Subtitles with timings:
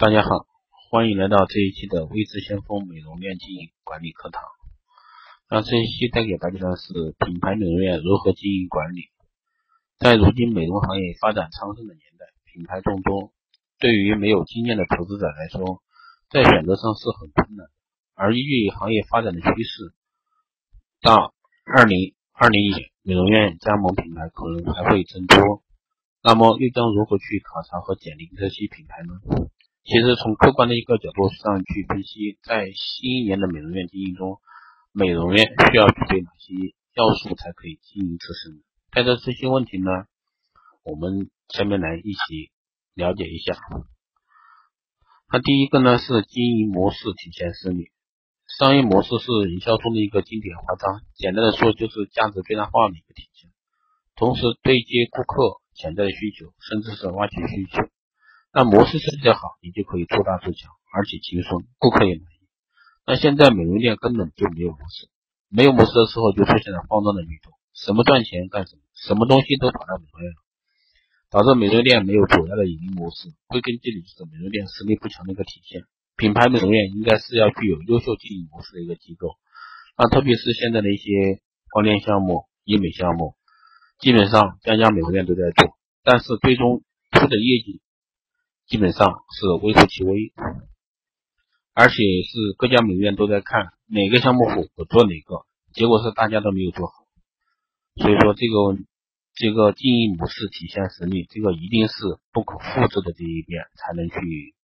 [0.00, 0.46] 大家好，
[0.88, 4.42] 欢迎来到这一期的微知先锋美容院经营管理课堂。
[5.50, 6.88] 那这一期带给大家的是
[7.20, 9.12] 品牌美容院如何经营管理。
[9.98, 13.34] 在如今美容行业发展昌盛的年代，品牌众多，
[13.78, 15.82] 对于没有经验的投资者来说，
[16.30, 17.66] 在选择上是很困难。
[18.14, 19.92] 而依据行业发展的趋势，
[21.02, 21.34] 到
[21.66, 25.62] 二零二零年，美容院加盟品牌可能还会增多。
[26.22, 29.44] 那么又将如何去考察和检定这些品牌呢？
[29.82, 34.38] 其实从客观的一个角度上去分析，在新一年的美容院经营中，
[34.92, 38.62] 美容院需要具备哪些要素才可以经营自身？
[38.92, 39.90] 带着这些问题呢，
[40.84, 42.50] 我们下面来一起
[42.94, 43.56] 了解一下。
[45.32, 47.90] 那第一个呢是经营模式体现实力，
[48.58, 53.50] 商业模式是营销中的一个经典花招，简单的说就是价值最大化的一个体现，
[54.14, 57.88] 同时对接顾客潜在的需求，甚至是挖掘需求。
[58.52, 62.48] 那模式设计的好，你就可以做大做强，而且轻松，顾客也满意。
[63.06, 65.08] 那现在美容店根本就没有模式，
[65.48, 70.38] 没有模式的时候就出现了慌张的女动，什么赚钱干什么，什么东西都跑到美容院了，
[71.30, 73.30] 导致美容店没有主要的盈利模式。
[73.46, 75.82] 归根结底就是美容店实力不强的一个体现。
[76.16, 79.38] 品牌美容院应该是要具有优秀经营模式的一个机构。
[79.96, 83.36] 那特别是现在的一些光电项目、医美项目，
[84.00, 87.80] 基本上家家美容院都在做，但是最终出的业绩。
[88.70, 90.32] 基本上是微乎其微，
[91.74, 96.92] 而且是各家美院都在看哪个项目火，我做哪个，结果是大家都没有做好。
[97.96, 98.78] 所以说这个
[99.34, 101.94] 这个经营模式体现实力，这个一定是
[102.30, 104.54] 不可复制的这一边才能去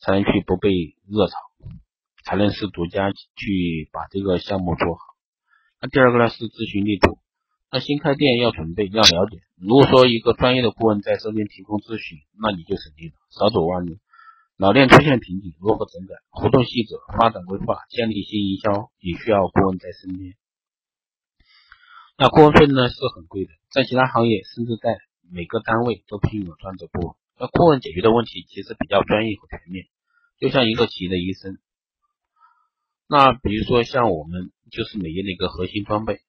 [0.00, 0.70] 才能去不被
[1.06, 1.36] 热炒，
[2.24, 5.00] 才能是独家去把这个项目做好。
[5.82, 7.18] 那第二个呢是咨询力度。
[7.74, 13.98] 那新开店要准备要了解，如果说一个专业的顾问在身边提供咨询，那你就省力了，少走弯路。
[14.56, 16.14] 老店出现瓶颈，如何整改？
[16.30, 20.36] 活动细则、发展规划、建立新营销，也需要顾问在身边。
[22.16, 24.96] 那顾问费呢是很贵的，在其他行业甚至在
[25.28, 27.16] 每个单位都聘有专职顾问。
[27.40, 29.86] 那顾问解决的问题其实比较专业和全面，
[30.38, 31.58] 就像一个企业的医生。
[33.08, 36.20] 那比如说像我们就是美业的一个核心装备。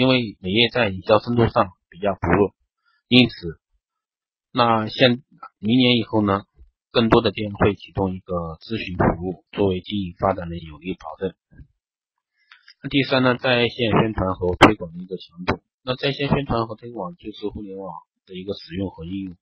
[0.00, 2.54] 因为美业在营销深度上比较薄弱，
[3.06, 3.60] 因此，
[4.50, 5.20] 那现
[5.58, 6.44] 明年以后呢，
[6.90, 11.34] 更多的店会启动一个咨询服务，作为经营发展的有力保证。
[12.82, 15.60] 那第三呢，在线宣传和推广的一个强度。
[15.82, 17.92] 那在线宣传和推广就是互联网
[18.24, 19.36] 的一个使用和应用。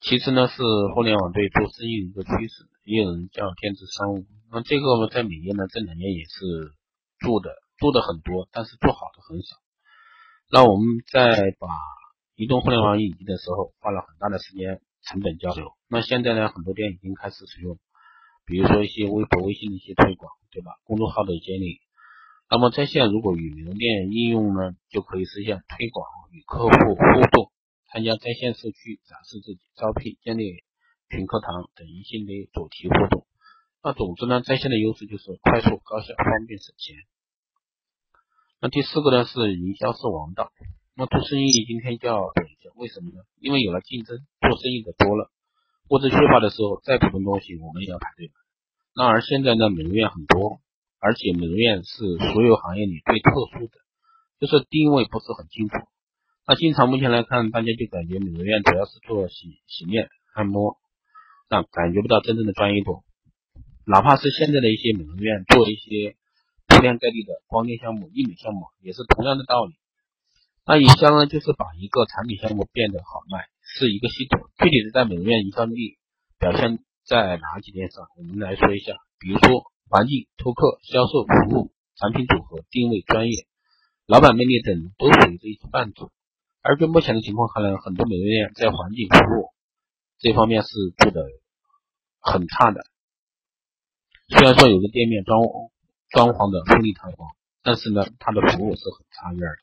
[0.00, 0.62] 其次呢，是
[0.94, 4.24] 互联网对做生意的一个趋势，也有人叫电子商务。
[4.52, 6.70] 那这个，在美业呢这两年也是
[7.18, 9.56] 做的做的很多，但是做好的很少。
[10.50, 11.68] 那我们在把
[12.36, 15.72] 移动互联网引进的时候，花了很大的时间成本交流。
[15.88, 17.78] 那现在呢，很多店已经开始使用，
[18.44, 20.72] 比如说一些微博、微信的一些推广，对吧？
[20.84, 21.80] 公众号的建立。
[22.50, 27.50] 那么在线如果与门店应用呢，就可以实现推广、与客户互动、
[27.90, 30.62] 参加在线社区展示自己、招聘、建立
[31.10, 33.26] 群课堂等一系列主题活动。
[33.82, 36.96] 那总之呢，在线的优势就是快速、高效、方便、省钱。
[38.64, 40.50] 那第四个呢是营销是王道。
[40.96, 43.20] 那做生意今天就要懂一下，为什么呢？
[43.38, 45.28] 因为有了竞争，做生意的多了，
[45.90, 48.32] 物质缺乏的时候，再普通东西我们也要排队买。
[48.96, 50.60] 那而现在呢，美容院很多，
[50.98, 53.76] 而且美容院是所有行业里最特殊的，
[54.40, 55.76] 就是定位不是很清楚。
[56.48, 60.78] 那经常目前来看，大家就感觉美容院主要是做洗洗面、按摩，
[61.50, 63.04] 但感觉不到真正的专业度。
[63.84, 66.16] 哪怕是现在的一些美容院做一些。
[66.66, 69.74] 铺天盖地的光电项目、医美项目也是同样的道理。
[70.66, 74.40] 那营销呢，就是把一个产品项目变得好卖，是一个系统。
[74.56, 75.98] 具体是在美容院营销力
[76.38, 78.06] 表现在哪几点上？
[78.16, 78.96] 我们来说一下。
[79.18, 83.46] 比如说环境、托客、销售、服务、产品组合、定位、专业、
[84.06, 86.10] 老板魅力等，都属于这一范畴。
[86.62, 89.52] 而就目前的情况看来，很多美容院在环境、服务
[90.18, 91.20] 这方面是做的
[92.20, 92.80] 很差的。
[94.28, 95.38] 虽然说有个店面装。
[96.14, 97.34] 装潢的富丽堂皇，
[97.64, 99.58] 但是呢，它的服务是很差一点的。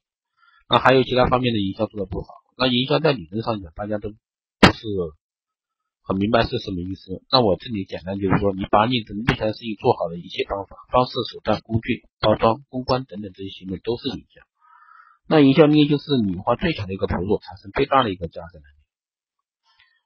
[0.67, 2.27] 那还有其他方面的营销做的不好。
[2.57, 4.83] 那营销在理论上讲，大家都不是
[6.03, 7.23] 很明白是什么意思。
[7.31, 14.41] 那我这里简单就是说，你把你的目前生意做好的一切方法、方式、手段、工具、包装、公关等等这些行为都是营销。
[15.27, 18.79] 那营销力就是你花最小的一个投入，产生最大的一个价值能力。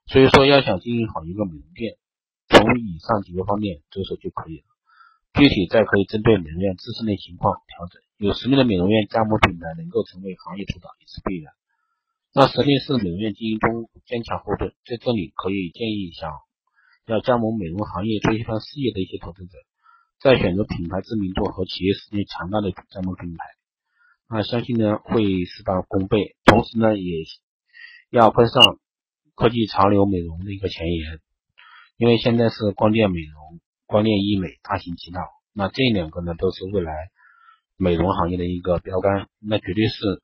[0.06, 1.98] 所以说，要想经营好一个美容店，
[2.46, 4.75] 从以上几个方面着手就可以了。
[5.36, 8.00] 具体再可以针对美容院自身的情况调整。
[8.16, 11.52] 有实力的美容院加盟品牌能够成为行业主导也是必然。
[12.32, 14.72] 那实力是美容院经营中坚强后盾。
[14.86, 16.32] 在这里可以建议想
[17.04, 19.58] 要加盟美容行业做一番事业的一些投资者，
[20.20, 23.44] 在选择品牌知名度和企业实力强大的加盟品牌，
[24.30, 26.34] 那相信呢会事半功倍。
[26.46, 27.24] 同时呢，也
[28.08, 28.80] 要跟上
[29.34, 31.20] 科技潮流美容的一个前沿，
[31.98, 35.20] 因为现在是光电美容、光电医美大行其道，
[35.52, 36.92] 那这两个呢都是未来
[37.76, 40.22] 美容行业的一个标杆，那绝对是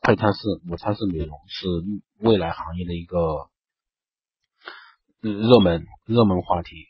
[0.00, 0.40] 快餐式、
[0.70, 1.66] 午餐式美容是
[2.20, 3.50] 未来行业的一个。
[5.22, 6.88] 热门热门话题，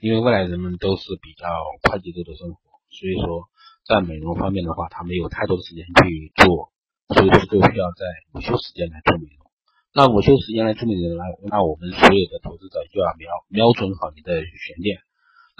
[0.00, 1.46] 因为未来人们都是比较
[1.86, 2.58] 快节奏的生活，
[2.90, 3.46] 所以说
[3.86, 6.72] 在美容方面的话，他没有太多的时间去做，
[7.14, 8.02] 所以说就需要在
[8.34, 9.46] 午休时间来做美容。
[9.94, 11.22] 那午休时间来做美容，那
[11.54, 14.98] 那我们所有的投资者就要瞄瞄准好你的选店。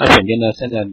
[0.01, 0.85] 那选店呢，现在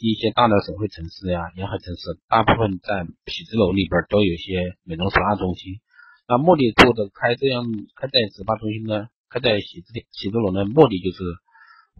[0.00, 5.78] 一些大的省会城市呀、沿海城市，大部分在写字楼里边都有一些美容 SPA 中心。
[6.26, 7.62] 那目的做的开这样
[7.94, 9.06] 开在 SPA 中心呢？
[9.28, 11.22] 开在写字店、写字楼的目的就是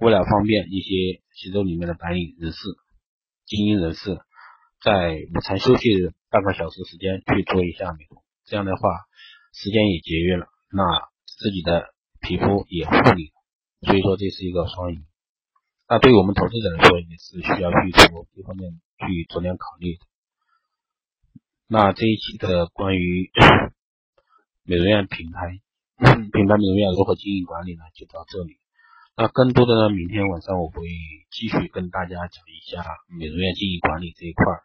[0.00, 2.58] 为了方便一些写字楼里面的白领人士、
[3.46, 4.18] 精英人士，
[4.82, 5.86] 在午餐休息
[6.30, 8.82] 半个小时时间去做一下美容，这样的话
[9.54, 10.82] 时间也节约了，那
[11.38, 13.30] 自己的皮肤也护理，
[13.86, 15.06] 所以说这是一个双赢。
[15.90, 20.06] 那对于我们投资者来说，也是需要去从这方面去着点考虑的。
[21.66, 23.28] 那这一期的关于
[24.62, 25.58] 美容院品牌。
[25.98, 27.82] 品牌美容院如何经营管理呢？
[27.92, 28.60] 就到这里。
[29.16, 30.86] 那更多的呢，明天晚上我会
[31.28, 34.62] 继续跟大家讲一下美容院经营管理这一块儿。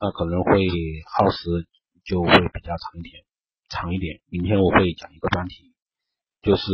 [0.00, 0.66] 那可能会
[1.06, 1.68] 耗时
[2.02, 3.24] 就会比较长一点，
[3.68, 4.22] 长一点。
[4.30, 5.74] 明天我会讲一个专题，
[6.40, 6.64] 就是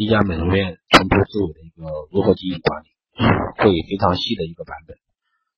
[0.00, 2.88] 一家美容院从头至尾的一个如何经营管理，
[3.58, 4.96] 会非常细的一个版本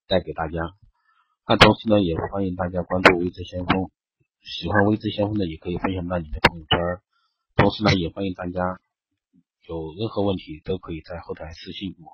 [0.08, 0.58] 带给大家。
[1.46, 3.92] 那同时呢，也欢迎大家关注微知先锋，
[4.42, 6.76] 喜欢微知先锋的也可以分享到你的朋友圈。
[7.54, 8.80] 同时呢，也欢迎大家
[9.68, 12.10] 有任何问题都可以在后台私信我，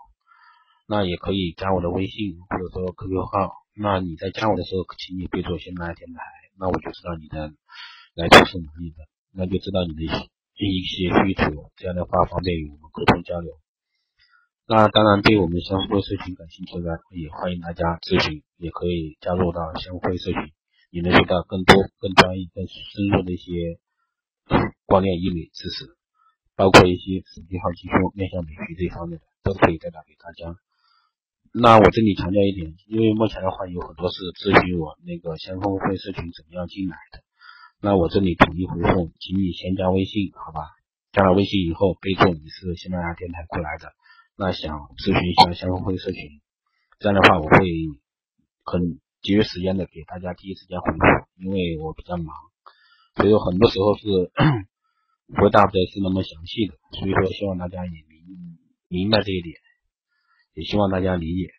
[0.87, 3.55] 那也可以加我的微信或者说 QQ 号。
[3.73, 6.21] 那你在加我的时候，请你备注“喜马拉电台”，
[6.61, 7.55] 那我就知道你的
[8.13, 8.97] 来处是哪里的，
[9.33, 10.29] 那就知道你的
[10.67, 13.59] 一些需求，这样的话方便于我们沟通交流。
[14.67, 20.53] 那当然，对我们相互社群感兴趣的，也欢迎大家咨询，也可以加入到相互社群，
[20.91, 23.79] 你能学到更多、更专业、更深入的一些。
[24.87, 25.85] 光电医美知识，
[26.57, 30.57] 包括一些手机号技术、面向美学这一方面的，都可以带到给大家。
[31.53, 37.21] 那我这里强调一点，因为目前的话有很多是咨询我那个先锋会社群怎么样进来的，
[37.81, 40.75] 那我这里统一回复，请你先加微信，好吧？
[41.13, 43.93] 加了微信以后，备注你是喜马拉雅电台过来的，
[44.37, 46.41] 那想咨询一下相关会社群，
[46.99, 47.59] 这样的话我会
[48.65, 50.99] 很节约时间的给大家第一时间回复，
[51.39, 52.35] 因为我比较忙。
[53.15, 54.31] 所以很多时候是
[55.41, 58.59] 回 答不的是那么详细的，所以说希望大家也明
[58.89, 59.55] 明白这一点，
[60.55, 61.51] 也希望大家理解。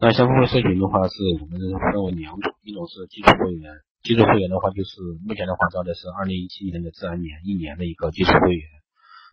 [0.00, 3.70] 那相关会社群的话，是我们分为两种，一种是基础会员，
[4.04, 8.68] 基础会员的话就是目前的话招的是二零一七年的自然年一年的一个基础会员，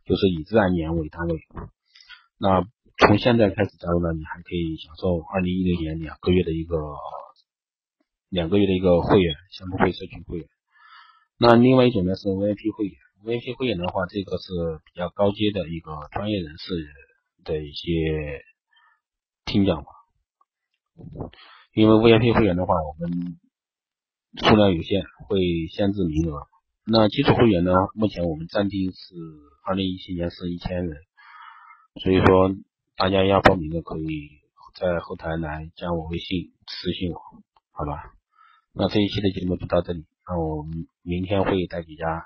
[0.05, 1.41] 就是以自然年为单位。
[2.37, 2.63] 那
[2.97, 6.77] 从现在开始加入呢，你还可以享受二零一六年两个月的一个
[8.29, 10.47] 两个月的一个会员，项目会社群会员。
[11.37, 12.95] 那另外一种呢是 VIP 会员
[13.25, 16.87] ，VIP 会员的话，这个是比较高阶的一个专业人士
[17.43, 18.41] 的一些
[19.43, 19.89] 听讲吧。
[21.73, 23.37] 因为 VIP 会员的话，我们
[24.37, 26.47] 数量有限，会限制名额。
[26.85, 29.15] 那基础会员呢，目前我们暂定是
[29.65, 30.97] 二零一七年是一千人，
[32.01, 32.55] 所以说
[32.95, 34.29] 大家要报名的可以
[34.75, 37.19] 在后台来加我微信私信我，
[37.71, 38.13] 好吧？
[38.73, 40.05] 那这一期的节目就到这里。
[40.27, 42.25] 那我们明天会带给大家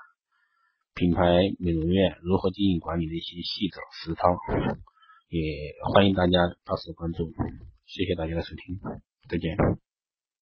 [0.94, 1.22] 品牌
[1.58, 4.22] 美容院如何经营管理的一些细则实操，
[5.28, 7.32] 也欢迎大家到时关注。
[7.84, 8.78] 谢谢大家的收听，
[9.28, 9.56] 再见。